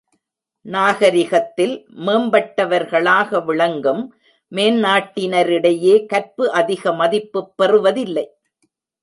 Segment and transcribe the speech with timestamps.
[0.61, 4.15] நாகரிகத்தில் மேம்பட்டவர்களாக விளங்கும்
[4.51, 8.25] மேனாட்டினரிடையே, கற்பு அதிக மதிப்புப் பெறுவதில்லை.